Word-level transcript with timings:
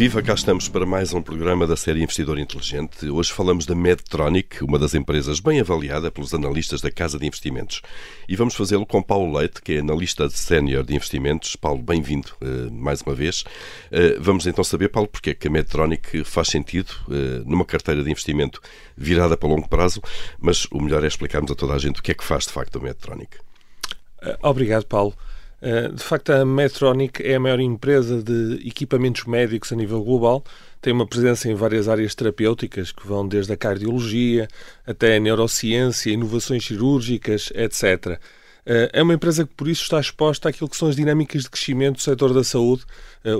Viva, 0.00 0.22
cá 0.22 0.32
estamos 0.32 0.66
para 0.66 0.86
mais 0.86 1.12
um 1.12 1.20
programa 1.20 1.66
da 1.66 1.76
série 1.76 2.02
Investidor 2.02 2.38
Inteligente. 2.38 3.10
Hoje 3.10 3.30
falamos 3.30 3.66
da 3.66 3.74
Medtronic, 3.74 4.64
uma 4.64 4.78
das 4.78 4.94
empresas 4.94 5.40
bem 5.40 5.60
avaliada 5.60 6.10
pelos 6.10 6.32
analistas 6.32 6.80
da 6.80 6.90
Casa 6.90 7.18
de 7.18 7.26
Investimentos. 7.26 7.82
E 8.26 8.34
vamos 8.34 8.54
fazê-lo 8.54 8.86
com 8.86 9.02
Paulo 9.02 9.36
Leite, 9.36 9.60
que 9.60 9.74
é 9.74 9.80
analista 9.80 10.30
sénior 10.30 10.84
de 10.84 10.94
investimentos. 10.94 11.54
Paulo, 11.54 11.82
bem-vindo 11.82 12.30
uh, 12.40 12.72
mais 12.72 13.02
uma 13.02 13.14
vez. 13.14 13.42
Uh, 13.92 14.18
vamos 14.18 14.46
então 14.46 14.64
saber, 14.64 14.88
Paulo, 14.88 15.06
porque 15.06 15.28
é 15.28 15.34
que 15.34 15.48
a 15.48 15.50
Medtronic 15.50 16.24
faz 16.24 16.48
sentido 16.48 16.92
uh, 17.06 17.46
numa 17.46 17.66
carteira 17.66 18.02
de 18.02 18.10
investimento 18.10 18.58
virada 18.96 19.36
para 19.36 19.50
longo 19.50 19.68
prazo, 19.68 20.00
mas 20.38 20.64
o 20.70 20.80
melhor 20.80 21.04
é 21.04 21.08
explicarmos 21.08 21.50
a 21.50 21.54
toda 21.54 21.74
a 21.74 21.78
gente 21.78 22.00
o 22.00 22.02
que 22.02 22.12
é 22.12 22.14
que 22.14 22.24
faz 22.24 22.46
de 22.46 22.52
facto 22.54 22.78
a 22.78 22.80
Medtronic. 22.80 23.36
Obrigado, 24.42 24.86
Paulo. 24.86 25.14
Eh, 25.62 25.88
de 25.88 26.02
facto, 26.02 26.30
a 26.30 26.44
Medtronic 26.44 27.22
é 27.22 27.34
a 27.34 27.40
maior 27.40 27.60
empresa 27.60 28.22
de 28.22 28.66
equipamentos 28.66 29.24
médicos 29.24 29.72
a 29.72 29.76
nível 29.76 30.02
global. 30.02 30.42
Tem 30.80 30.92
uma 30.92 31.06
presença 31.06 31.50
em 31.50 31.54
várias 31.54 31.88
áreas 31.88 32.14
terapêuticas, 32.14 32.92
que 32.92 33.06
vão 33.06 33.28
desde 33.28 33.52
a 33.52 33.56
cardiologia 33.56 34.48
até 34.86 35.16
a 35.16 35.20
neurociência, 35.20 36.10
inovações 36.10 36.64
cirúrgicas, 36.64 37.50
etc. 37.54 38.18
Eh, 38.64 38.90
é 38.94 39.02
uma 39.02 39.14
empresa 39.14 39.46
que, 39.46 39.54
por 39.54 39.68
isso, 39.68 39.82
está 39.82 40.00
exposta 40.00 40.48
àquilo 40.48 40.68
que 40.68 40.76
são 40.76 40.88
as 40.88 40.96
dinâmicas 40.96 41.42
de 41.42 41.50
crescimento 41.50 41.96
do 41.96 42.02
setor 42.02 42.32
da 42.32 42.44
saúde 42.44 42.84
eh, 43.24 43.30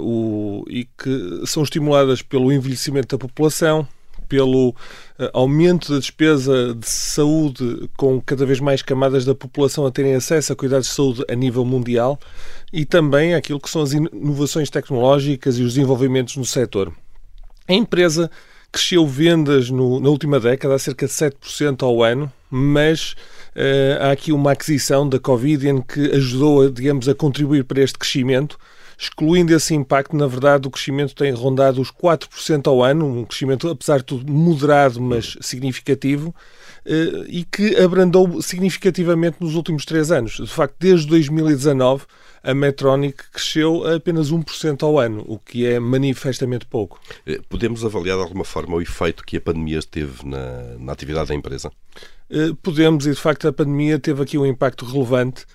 e 0.69 0.85
que 0.85 1.43
são 1.47 1.63
estimuladas 1.63 2.21
pelo 2.21 2.53
envelhecimento 2.53 3.17
da 3.17 3.19
população, 3.19 3.89
pelo 4.31 4.71
uh, 4.71 4.75
aumento 5.35 5.93
da 5.93 5.99
despesa 5.99 6.73
de 6.73 6.89
saúde, 6.89 7.91
com 7.97 8.21
cada 8.21 8.47
vez 8.47 8.61
mais 8.61 8.81
camadas 8.81 9.25
da 9.25 9.35
população 9.35 9.85
a 9.85 9.91
terem 9.91 10.15
acesso 10.15 10.53
a 10.53 10.57
cuidados 10.57 10.87
de 10.87 10.95
saúde 10.95 11.25
a 11.29 11.35
nível 11.35 11.65
mundial, 11.65 12.19
e 12.73 12.87
também 12.87 13.35
aquilo 13.35 13.61
que 13.61 13.69
são 13.69 13.83
as 13.83 13.93
inovações 13.93 14.71
tecnológicas 14.71 15.59
e 15.59 15.63
os 15.63 15.75
desenvolvimentos 15.75 16.37
no 16.37 16.45
setor. 16.45 16.93
A 17.69 17.75
empresa 17.75 18.31
cresceu 18.71 19.05
vendas 19.05 19.69
no, 19.69 19.99
na 19.99 20.09
última 20.09 20.39
década 20.39 20.77
a 20.77 20.79
cerca 20.79 21.07
de 21.07 21.13
7% 21.13 21.83
ao 21.83 22.05
ano, 22.05 22.33
mas 22.49 23.17
uh, 23.57 24.03
há 24.03 24.13
aqui 24.13 24.31
uma 24.31 24.53
aquisição 24.53 25.09
da 25.09 25.19
Covidian 25.19 25.83
que 25.83 26.13
ajudou, 26.13 26.71
digamos, 26.71 27.09
a 27.09 27.15
contribuir 27.17 27.65
para 27.65 27.83
este 27.83 27.99
crescimento 27.99 28.57
excluindo 29.01 29.55
esse 29.55 29.75
impacto, 29.75 30.15
na 30.15 30.27
verdade, 30.27 30.69
o 30.69 30.71
crescimento 30.71 31.15
tem 31.15 31.33
rondado 31.33 31.81
os 31.81 31.91
4% 31.91 32.67
ao 32.67 32.85
ano, 32.85 33.07
um 33.07 33.25
crescimento, 33.25 33.67
apesar 33.71 33.99
de 33.99 34.05
tudo, 34.05 34.31
moderado, 34.31 35.01
mas 35.01 35.39
significativo, 35.41 36.35
eh, 36.85 37.25
e 37.27 37.45
que 37.45 37.77
abrandou 37.77 38.43
significativamente 38.43 39.39
nos 39.41 39.55
últimos 39.55 39.87
três 39.87 40.11
anos. 40.11 40.33
De 40.33 40.47
facto, 40.47 40.77
desde 40.79 41.07
2019, 41.07 42.05
a 42.43 42.53
Medtronic 42.53 43.31
cresceu 43.33 43.87
a 43.87 43.95
apenas 43.95 44.31
1% 44.31 44.83
ao 44.83 44.99
ano, 44.99 45.25
o 45.27 45.39
que 45.39 45.65
é 45.67 45.81
manifestamente 45.81 46.67
pouco. 46.67 47.01
Eh, 47.27 47.41
podemos 47.49 47.83
avaliar 47.87 48.19
de 48.19 48.23
alguma 48.23 48.45
forma 48.45 48.77
o 48.77 48.83
efeito 48.83 49.25
que 49.25 49.39
a 49.39 49.41
pandemia 49.41 49.81
teve 49.83 50.27
na, 50.29 50.77
na 50.79 50.93
atividade 50.93 51.29
da 51.29 51.35
empresa? 51.35 51.73
Eh, 52.29 52.51
podemos, 52.63 53.07
e 53.07 53.11
de 53.11 53.21
facto 53.21 53.49
a 53.49 53.53
pandemia 53.53 53.99
teve 53.99 54.23
aqui 54.23 54.37
um 54.37 54.45
impacto 54.45 54.85
relevante 54.85 55.47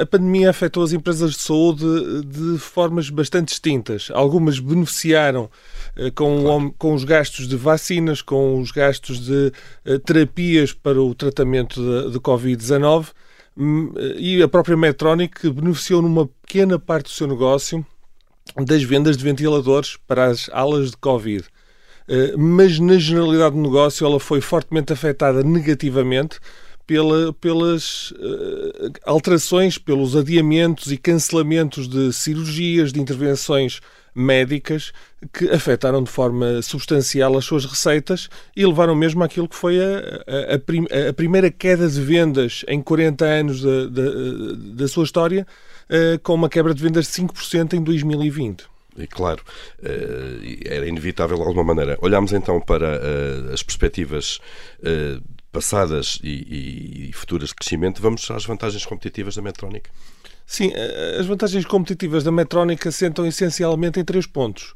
a 0.00 0.06
pandemia 0.06 0.48
afetou 0.48 0.82
as 0.82 0.92
empresas 0.92 1.32
de 1.32 1.40
saúde 1.40 1.84
de 2.24 2.58
formas 2.58 3.10
bastante 3.10 3.48
distintas. 3.48 4.08
Algumas 4.12 4.58
beneficiaram 4.58 5.50
eh, 5.94 6.10
com, 6.10 6.42
claro. 6.42 6.74
com 6.78 6.94
os 6.94 7.04
gastos 7.04 7.46
de 7.46 7.56
vacinas, 7.56 8.22
com 8.22 8.60
os 8.60 8.70
gastos 8.70 9.20
de 9.20 9.52
eh, 9.84 9.98
terapias 9.98 10.72
para 10.72 11.00
o 11.00 11.14
tratamento 11.14 11.80
de, 11.80 12.12
de 12.12 12.18
Covid-19 12.18 13.08
hum, 13.56 13.92
e 14.16 14.42
a 14.42 14.48
própria 14.48 14.76
Medtronic 14.76 15.50
beneficiou 15.50 16.00
numa 16.00 16.26
pequena 16.26 16.78
parte 16.78 17.04
do 17.04 17.10
seu 17.10 17.26
negócio 17.26 17.84
das 18.56 18.82
vendas 18.82 19.18
de 19.18 19.24
ventiladores 19.24 19.98
para 20.06 20.26
as 20.26 20.48
alas 20.50 20.92
de 20.92 20.96
Covid. 20.96 21.44
Eh, 22.08 22.34
mas 22.38 22.78
na 22.78 22.96
generalidade 22.96 23.54
do 23.54 23.60
negócio 23.60 24.06
ela 24.06 24.18
foi 24.18 24.40
fortemente 24.40 24.94
afetada 24.94 25.42
negativamente 25.42 26.40
pela, 26.88 27.34
pelas 27.34 28.12
uh, 28.12 28.90
alterações, 29.04 29.76
pelos 29.76 30.16
adiamentos 30.16 30.90
e 30.90 30.96
cancelamentos 30.96 31.86
de 31.86 32.14
cirurgias, 32.14 32.94
de 32.94 32.98
intervenções 32.98 33.80
médicas 34.14 34.90
que 35.30 35.50
afetaram 35.50 36.02
de 36.02 36.10
forma 36.10 36.62
substancial 36.62 37.36
as 37.36 37.44
suas 37.44 37.66
receitas 37.66 38.30
e 38.56 38.64
levaram 38.64 38.94
mesmo 38.94 39.22
àquilo 39.22 39.46
que 39.46 39.54
foi 39.54 39.78
a, 39.78 40.52
a, 40.52 40.54
a, 40.54 40.58
prim, 40.58 40.86
a 41.08 41.12
primeira 41.12 41.50
queda 41.50 41.86
de 41.86 42.00
vendas 42.00 42.64
em 42.66 42.80
40 42.80 43.22
anos 43.22 43.60
da, 43.60 43.84
da, 43.84 44.10
da 44.74 44.88
sua 44.88 45.04
história, 45.04 45.46
uh, 45.90 46.18
com 46.20 46.32
uma 46.32 46.48
quebra 46.48 46.72
de 46.72 46.82
vendas 46.82 47.04
de 47.04 47.12
5% 47.22 47.74
em 47.74 47.82
2020. 47.82 48.64
E 48.96 49.06
claro, 49.06 49.42
uh, 49.82 50.64
era 50.64 50.88
inevitável 50.88 51.36
de 51.36 51.42
alguma 51.42 51.64
maneira. 51.64 51.98
Olhamos 52.00 52.32
então 52.32 52.58
para 52.62 52.98
as 53.52 53.62
perspectivas 53.62 54.40
passadas 55.58 56.20
e, 56.22 57.08
e, 57.08 57.12
futuras 57.12 57.48
de 57.48 57.56
crescimento, 57.56 58.00
vamos 58.00 58.30
às 58.30 58.44
vantagens 58.44 58.86
competitivas 58.86 59.34
da 59.34 59.42
Medtronic. 59.42 59.90
Sim, 60.46 60.72
as 61.18 61.26
vantagens 61.26 61.64
competitivas 61.64 62.22
da 62.22 62.30
Medtronic 62.30 62.86
assentam 62.86 63.26
essencialmente 63.26 63.98
em 63.98 64.04
três 64.04 64.24
pontos. 64.24 64.72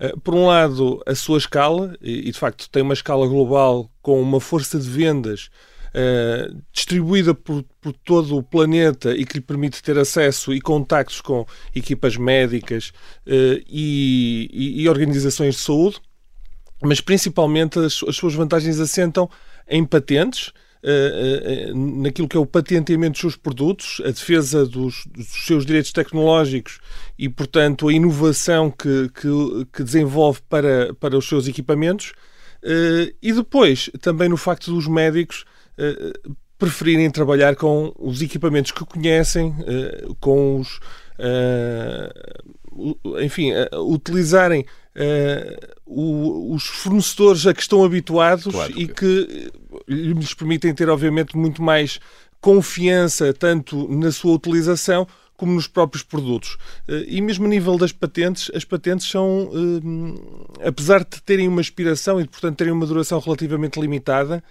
Eh, 0.00 0.12
por 0.24 0.34
um 0.34 0.46
lado, 0.46 1.00
a 1.06 1.14
sua 1.14 1.38
escala, 1.38 1.96
e 2.02 2.30
de 2.32 2.38
facto 2.38 2.68
tem 2.68 2.82
uma 2.82 2.94
escala 2.94 3.28
global 3.28 3.88
com 4.02 4.20
uma 4.20 4.40
força 4.40 4.76
de 4.76 4.90
vendas 4.90 5.50
uh, 5.94 6.62
distribuída 6.72 7.32
por, 7.32 7.64
por, 7.80 7.92
todo 7.92 8.36
o 8.36 8.42
planeta 8.42 9.14
e 9.14 9.24
que 9.24 9.34
lhe 9.34 9.40
permite 9.40 9.80
ter 9.82 9.96
acesso 9.96 10.52
e 10.52 10.60
contactos 10.60 11.20
com 11.20 11.46
equipas 11.74 12.16
médicas 12.16 12.92
e, 13.24 14.50
e, 14.52 14.82
e, 14.82 14.88
organizações 14.88 15.54
de 15.54 15.60
saúde, 15.60 16.00
mas 16.82 17.00
principalmente 17.00 17.78
as, 17.78 18.02
as 18.02 18.16
suas 18.16 18.34
vantagens 18.34 18.80
assentam 18.80 19.30
em 19.68 19.84
patentes, 19.84 20.52
Uh, 20.86 21.70
uh, 21.72 22.02
naquilo 22.02 22.28
que 22.28 22.36
é 22.36 22.40
o 22.40 22.44
patenteamento 22.44 23.12
dos 23.12 23.20
seus 23.20 23.36
produtos, 23.36 24.02
a 24.04 24.08
defesa 24.08 24.66
dos, 24.66 25.06
dos, 25.06 25.28
seus 25.46 25.64
direitos 25.64 25.90
tecnológicos 25.92 26.78
e, 27.18 27.26
portanto, 27.26 27.88
a 27.88 27.92
inovação 27.94 28.70
que, 28.70 29.08
que, 29.14 29.28
que 29.72 29.82
desenvolve 29.82 30.42
para, 30.46 30.92
para 31.00 31.16
os 31.16 31.26
seus 31.26 31.48
equipamentos. 31.48 32.12
E 33.22 33.32
depois, 33.32 33.88
também 34.02 34.28
no 34.28 34.36
facto 34.36 34.70
dos 34.74 34.86
médicos 34.86 35.46
preferirem 36.58 37.10
trabalhar 37.10 37.56
com 37.56 37.94
os 37.98 38.20
equipamentos 38.20 38.70
que 38.70 38.84
conhecem, 38.84 39.54
com 40.20 40.60
os. 40.60 40.80
enfim, 43.22 43.52
utilizarem 43.72 44.66
uh, 44.96 46.54
os 46.54 46.64
fornecedores 46.64 47.46
a 47.46 47.54
que 47.54 47.62
estão 47.62 47.84
habituados 47.84 48.52
claro, 48.52 48.72
e 48.76 48.86
que 48.88 49.50
lhes 49.88 50.34
permitem 50.34 50.74
ter, 50.74 50.88
obviamente, 50.88 51.36
muito 51.36 51.62
mais 51.62 52.00
confiança 52.40 53.32
tanto 53.32 53.88
na 53.88 54.12
sua 54.12 54.34
utilização 54.34 55.06
como 55.36 55.54
nos 55.54 55.66
próprios 55.66 56.02
produtos. 56.02 56.56
Eh, 56.86 57.04
e 57.08 57.20
mesmo 57.20 57.46
a 57.46 57.48
nível 57.48 57.76
das 57.76 57.92
patentes, 57.92 58.50
as 58.54 58.64
patentes 58.64 59.08
são, 59.08 59.50
eh, 60.60 60.68
apesar 60.68 61.00
de 61.00 61.22
terem 61.22 61.48
uma 61.48 61.60
expiração 61.60 62.20
e, 62.20 62.26
portanto, 62.26 62.56
terem 62.56 62.72
uma 62.72 62.86
duração 62.86 63.18
relativamente 63.18 63.80
limitada, 63.80 64.42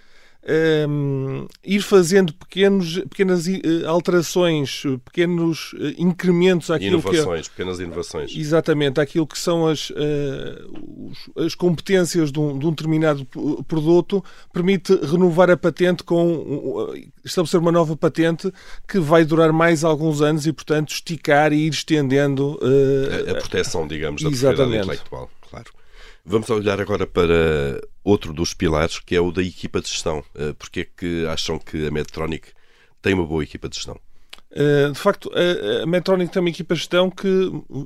um, 0.46 1.46
ir 1.64 1.80
fazendo 1.80 2.32
pequenos, 2.34 2.98
pequenas 2.98 3.46
uh, 3.46 3.86
alterações, 3.86 4.82
pequenos 5.04 5.72
uh, 5.72 5.94
incrementos 5.96 6.70
àquilo 6.70 6.98
inovações, 6.98 7.48
que 7.48 7.54
é, 7.54 7.56
pequenas 7.56 7.80
inovações. 7.80 8.36
Exatamente, 8.36 9.00
aquilo 9.00 9.26
que 9.26 9.38
são 9.38 9.66
as, 9.66 9.90
uh, 9.90 11.12
as 11.36 11.54
competências 11.54 12.30
de 12.30 12.38
um, 12.38 12.58
de 12.58 12.66
um, 12.66 12.70
determinado 12.70 13.26
produto, 13.66 14.22
permite 14.52 14.94
renovar 14.94 15.50
a 15.50 15.56
patente 15.56 16.02
com 16.02 16.92
estabelecer 17.24 17.60
uma 17.60 17.72
nova 17.72 17.96
patente 17.96 18.52
que 18.86 18.98
vai 18.98 19.24
durar 19.24 19.52
mais 19.52 19.82
alguns 19.82 20.20
anos 20.20 20.46
e, 20.46 20.52
portanto, 20.52 20.90
esticar 20.92 21.52
e 21.52 21.66
ir 21.66 21.72
estendendo 21.72 22.58
a, 22.60 23.30
a 23.30 23.34
proteção, 23.36 23.86
digamos, 23.86 24.22
da 24.22 24.30
propriedade 24.30 24.76
intelectual. 24.76 25.30
Claro. 25.48 25.83
Vamos 26.26 26.48
olhar 26.48 26.80
agora 26.80 27.06
para 27.06 27.80
outro 28.02 28.32
dos 28.32 28.54
pilares, 28.54 28.98
que 28.98 29.14
é 29.14 29.20
o 29.20 29.30
da 29.30 29.42
equipa 29.42 29.80
de 29.80 29.88
gestão. 29.88 30.24
Eh, 30.34 30.54
porque 30.58 30.80
é 30.80 30.86
que 30.96 31.26
acham 31.26 31.58
que 31.58 31.86
a 31.86 31.90
Medtronic 31.90 32.48
tem 33.02 33.12
uma 33.12 33.26
boa 33.26 33.42
equipa 33.42 33.68
de 33.68 33.76
gestão? 33.76 34.00
Eh, 34.50 34.88
de 34.90 34.98
facto, 34.98 35.30
a 35.82 35.84
Medtronic 35.84 36.32
tem 36.32 36.40
uma 36.40 36.48
equipa 36.48 36.74
de 36.74 36.80
gestão 36.80 37.10
que 37.10 37.28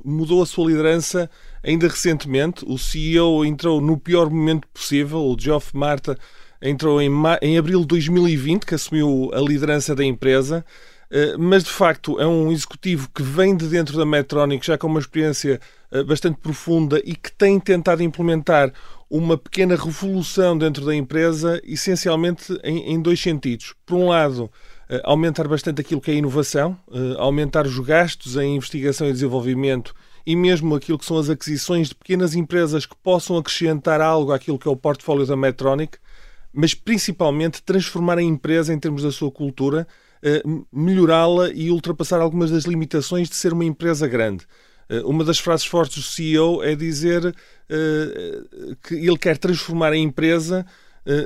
mudou 0.05 0.41
a 0.41 0.45
sua 0.45 0.67
liderança 0.67 1.29
ainda 1.61 1.87
recentemente. 1.87 2.63
O 2.65 2.77
CEO 2.77 3.43
entrou 3.43 3.81
no 3.81 3.97
pior 3.97 4.29
momento 4.29 4.67
possível, 4.69 5.19
o 5.19 5.35
Geoff 5.37 5.75
Marta 5.75 6.17
entrou 6.61 7.01
em, 7.01 7.11
em 7.41 7.57
abril 7.57 7.81
de 7.81 7.87
2020, 7.87 8.65
que 8.65 8.75
assumiu 8.75 9.31
a 9.33 9.39
liderança 9.39 9.93
da 9.93 10.05
empresa. 10.05 10.65
Eh, 11.11 11.35
mas 11.37 11.63
de 11.63 11.71
facto 11.71 12.19
é 12.19 12.27
um 12.27 12.51
executivo 12.51 13.09
que 13.13 13.23
vem 13.23 13.55
de 13.57 13.67
dentro 13.67 13.97
da 13.97 14.05
Medtronic 14.05 14.65
já 14.65 14.77
com 14.77 14.87
uma 14.87 14.99
experiência 14.99 15.59
eh, 15.91 16.03
bastante 16.03 16.39
profunda 16.39 17.01
e 17.03 17.15
que 17.15 17.31
tem 17.31 17.59
tentado 17.59 18.03
implementar 18.03 18.71
uma 19.09 19.35
pequena 19.35 19.75
revolução 19.75 20.55
dentro 20.55 20.85
da 20.85 20.95
empresa, 20.95 21.59
essencialmente 21.63 22.55
em, 22.63 23.01
dois 23.01 23.19
sentidos. 23.19 23.73
Por 23.83 23.95
um 23.95 24.09
lado, 24.09 24.51
eh, 24.87 25.01
aumentar 25.03 25.47
bastante 25.47 25.81
aquilo 25.81 25.99
que 25.99 26.11
é 26.11 26.13
inovação, 26.13 26.77
aumentar 27.17 27.65
os 27.65 27.79
gastos 27.79 28.37
em 28.37 28.55
investigação 28.55 29.07
e 29.07 29.11
desenvolvimento 29.11 29.95
e 30.27 30.35
mesmo 30.35 30.75
aquilo 30.75 30.99
que 30.99 31.05
são 31.05 31.17
as 31.17 31.27
aquisições 31.27 31.89
de 31.89 31.95
pequenas 31.95 32.35
empresas 32.35 32.85
que 32.85 32.95
possam 32.97 33.35
acrescentar 33.35 33.99
algo 33.99 34.31
àquilo 34.31 34.59
que 34.59 34.67
é 34.67 34.71
o 34.71 34.75
portfólio 34.75 35.25
da 35.25 35.35
Medtronic, 35.35 35.97
mas 36.53 36.75
principalmente 36.75 37.63
transformar 37.63 38.19
a 38.19 38.21
empresa 38.21 38.71
em 38.71 38.79
termos 38.79 39.01
da 39.01 39.11
sua 39.11 39.31
cultura, 39.31 39.87
melhorá-la 40.71 41.49
e 41.53 41.71
ultrapassar 41.71 42.19
algumas 42.19 42.51
das 42.51 42.65
limitações 42.65 43.29
de 43.29 43.35
ser 43.35 43.53
uma 43.53 43.65
empresa 43.65 44.07
grande. 44.07 44.45
Eh, 44.89 45.01
uma 45.05 45.23
das 45.23 45.39
frases 45.39 45.65
fortes 45.65 45.97
do 45.97 46.03
CEO 46.03 46.63
é 46.63 46.75
dizer 46.75 47.33
eh, 47.69 48.41
que 48.83 48.95
ele 48.95 49.17
quer 49.17 49.37
transformar 49.37 49.93
a 49.93 49.97
empresa 49.97 50.65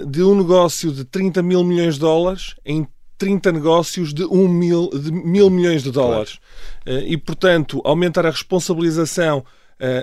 de 0.07 0.23
um 0.23 0.37
negócio 0.37 0.93
de 0.93 1.03
30 1.03 1.41
mil 1.41 1.61
milhões 1.61 1.95
de 1.95 1.99
dólares 1.99 2.55
em 2.63 2.87
30 3.17 3.51
negócios 3.51 4.13
de, 4.13 4.23
um 4.23 4.47
mil, 4.47 4.89
de 4.89 5.11
mil 5.11 5.49
milhões 5.49 5.83
de 5.83 5.91
dólares. 5.91 6.39
Claro. 6.85 7.05
E, 7.05 7.17
portanto, 7.17 7.81
aumentar 7.83 8.25
a 8.25 8.29
responsabilização 8.29 9.43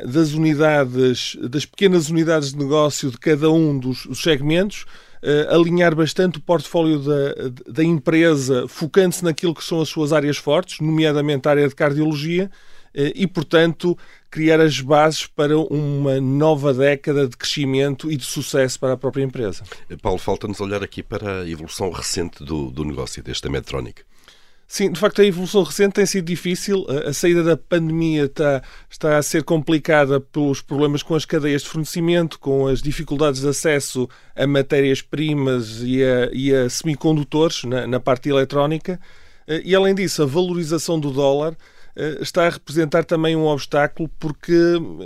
das 0.07 0.33
unidades, 0.33 1.39
das 1.49 1.65
pequenas 1.65 2.11
unidades 2.11 2.53
de 2.53 2.59
negócio 2.59 3.11
de 3.11 3.17
cada 3.17 3.51
um 3.51 3.79
dos 3.79 4.07
segmentos, 4.21 4.85
uh, 5.23 5.55
alinhar 5.55 5.95
bastante 5.95 6.39
o 6.39 6.41
portfólio 6.41 6.99
da, 6.99 7.73
da 7.73 7.85
empresa, 7.85 8.67
focando-se 8.69 9.25
naquilo 9.25 9.55
que 9.55 9.65
são 9.65 9.81
as 9.81 9.89
suas 9.89 10.13
áreas 10.13 10.37
fortes, 10.37 10.81
nomeadamente 10.81 11.49
a 11.49 11.51
área 11.51 11.69
de 11.69 11.75
cardiologia, 11.75 12.51
uh, 12.95 13.13
e, 13.15 13.27
portanto, 13.27 13.97
criar 14.31 14.61
as 14.61 14.81
bases 14.81 15.27
para 15.27 15.59
uma 15.59 16.21
nova 16.21 16.73
década 16.73 17.27
de 17.29 17.37
crescimento 17.37 18.11
e 18.11 18.17
de 18.17 18.25
sucesso 18.25 18.79
para 18.79 18.93
a 18.93 18.97
própria 18.97 19.23
empresa. 19.23 19.65
Paulo, 20.01 20.19
falta-nos 20.19 20.61
olhar 20.61 20.83
aqui 20.83 21.03
para 21.03 21.43
a 21.43 21.49
evolução 21.49 21.91
recente 21.91 22.45
do, 22.45 22.71
do 22.71 22.85
negócio 22.85 23.23
desta 23.23 23.49
Medtronic. 23.49 24.03
Sim, 24.73 24.93
de 24.93 25.01
facto 25.01 25.21
a 25.21 25.25
evolução 25.25 25.65
recente 25.65 25.95
tem 25.95 26.07
sido 26.07 26.27
difícil. 26.27 26.87
A 27.05 27.13
saída 27.13 27.43
da 27.43 27.57
pandemia 27.57 28.27
está, 28.27 28.63
está 28.89 29.19
a 29.19 29.23
ser 29.23 29.43
complicada 29.43 30.21
pelos 30.21 30.63
problemas 30.63 31.03
com 31.03 31.17
as 31.17 31.25
cadeias 31.25 31.63
de 31.63 31.69
fornecimento, 31.69 32.39
com 32.39 32.69
as 32.69 32.81
dificuldades 32.81 33.41
de 33.41 33.49
acesso 33.49 34.09
a 34.37 34.47
matérias-primas 34.47 35.83
e 35.83 36.03
e 36.33 36.55
a 36.55 36.71
semicondutores 36.71 37.65
na, 37.65 37.85
na 37.85 37.99
parte 37.99 38.29
eletrónica. 38.29 39.01
Eh, 39.49 39.63
e 39.65 39.75
além 39.75 39.93
disso, 39.93 40.23
a 40.23 40.27
valorização 40.27 41.01
do 41.01 41.11
dólar 41.11 41.57
está 42.21 42.47
a 42.47 42.51
representar 42.51 43.05
também 43.05 43.35
um 43.37 43.47
obstáculo 43.47 44.09
porque 44.19 44.53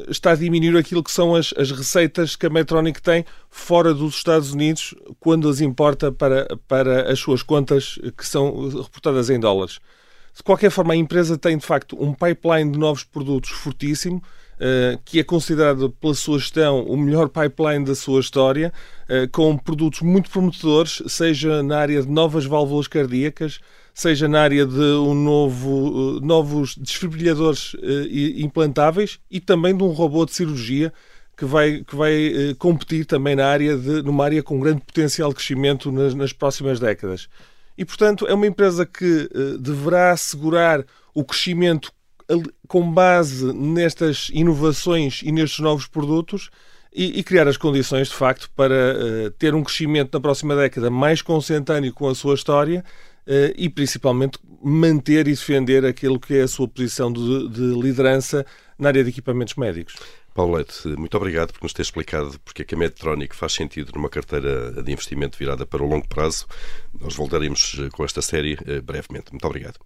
está 0.08 0.32
a 0.32 0.36
diminuir 0.36 0.76
aquilo 0.76 1.02
que 1.02 1.10
são 1.10 1.34
as, 1.34 1.52
as 1.56 1.70
receitas 1.70 2.36
que 2.36 2.46
a 2.46 2.50
Medtronic 2.50 3.00
tem 3.00 3.24
fora 3.50 3.94
dos 3.94 4.16
Estados 4.16 4.52
Unidos 4.52 4.94
quando 5.18 5.48
as 5.48 5.60
importa 5.60 6.12
para, 6.12 6.46
para 6.68 7.10
as 7.10 7.18
suas 7.18 7.42
contas 7.42 7.98
que 8.16 8.26
são 8.26 8.68
reportadas 8.68 9.30
em 9.30 9.40
dólares. 9.40 9.78
De 10.36 10.42
qualquer 10.42 10.70
forma, 10.70 10.94
a 10.94 10.96
empresa 10.96 11.38
tem 11.38 11.56
de 11.56 11.64
facto 11.64 11.96
um 12.00 12.12
pipeline 12.12 12.72
de 12.72 12.78
novos 12.78 13.04
produtos 13.04 13.50
fortíssimo, 13.50 14.20
eh, 14.58 14.98
que 15.04 15.20
é 15.20 15.24
considerado 15.24 15.90
pela 15.90 16.14
sua 16.14 16.38
gestão 16.38 16.82
o 16.84 16.96
melhor 16.96 17.28
pipeline 17.28 17.84
da 17.84 17.94
sua 17.94 18.20
história, 18.20 18.72
eh, 19.08 19.28
com 19.28 19.56
produtos 19.56 20.00
muito 20.00 20.28
prometedores, 20.28 21.02
seja 21.06 21.62
na 21.62 21.78
área 21.78 22.02
de 22.02 22.08
novas 22.08 22.44
válvulas 22.44 22.88
cardíacas, 22.88 23.60
seja 23.94 24.28
na 24.28 24.42
área 24.42 24.66
de 24.66 24.80
um 24.80 25.14
novo, 25.14 26.18
eh, 26.18 26.26
novos 26.26 26.76
desfibrilhadores 26.76 27.76
implantáveis 28.36 29.20
e 29.30 29.40
também 29.40 29.76
de 29.76 29.82
um 29.82 29.88
robô 29.88 30.26
de 30.26 30.34
cirurgia 30.34 30.92
que 31.36 31.44
vai, 31.44 31.84
que 31.84 31.96
vai 31.96 32.32
competir 32.58 33.06
também 33.06 33.34
na 33.34 33.46
área 33.46 33.76
de, 33.76 34.02
numa 34.02 34.24
área 34.24 34.42
com 34.42 34.60
grande 34.60 34.82
potencial 34.82 35.30
de 35.30 35.36
crescimento 35.36 35.90
nas, 35.90 36.14
nas 36.14 36.32
próximas 36.32 36.78
décadas. 36.78 37.28
E, 37.76 37.84
portanto, 37.84 38.26
é 38.26 38.34
uma 38.34 38.46
empresa 38.46 38.86
que 38.86 39.28
deverá 39.58 40.12
assegurar 40.12 40.84
o 41.12 41.24
crescimento 41.24 41.92
com 42.68 42.90
base 42.90 43.52
nestas 43.52 44.30
inovações 44.32 45.20
e 45.22 45.30
nestes 45.30 45.58
novos 45.58 45.86
produtos 45.86 46.50
e, 46.94 47.18
e 47.18 47.22
criar 47.22 47.48
as 47.48 47.56
condições, 47.56 48.08
de 48.08 48.14
facto, 48.14 48.48
para 48.54 48.74
uh, 48.74 49.30
ter 49.32 49.54
um 49.54 49.62
crescimento 49.62 50.14
na 50.14 50.20
próxima 50.20 50.54
década 50.54 50.88
mais 50.90 51.20
consentâneo 51.20 51.92
com 51.92 52.08
a 52.08 52.14
sua 52.14 52.34
história 52.34 52.84
e, 53.56 53.68
principalmente, 53.68 54.38
manter 54.62 55.26
e 55.28 55.30
defender 55.30 55.84
aquilo 55.84 56.18
que 56.18 56.34
é 56.34 56.42
a 56.42 56.48
sua 56.48 56.68
posição 56.68 57.12
de, 57.12 57.48
de 57.48 57.80
liderança 57.80 58.44
na 58.78 58.88
área 58.88 59.02
de 59.02 59.10
equipamentos 59.10 59.54
médicos. 59.54 59.94
Paulo 60.34 60.56
Leite, 60.56 60.88
muito 60.88 61.16
obrigado 61.16 61.52
por 61.52 61.62
nos 61.62 61.72
ter 61.72 61.82
explicado 61.82 62.38
porque 62.44 62.62
é 62.62 62.64
que 62.64 62.74
a 62.74 62.78
Medtronic 62.78 63.36
faz 63.36 63.52
sentido 63.52 63.92
numa 63.94 64.10
carteira 64.10 64.82
de 64.82 64.92
investimento 64.92 65.38
virada 65.38 65.64
para 65.64 65.82
o 65.82 65.86
longo 65.86 66.08
prazo. 66.08 66.46
Nós 67.00 67.14
voltaremos 67.14 67.76
eh, 67.78 67.88
com 67.92 68.04
esta 68.04 68.20
série 68.20 68.56
brevemente. 68.82 69.30
Muito 69.30 69.44
obrigado. 69.46 69.78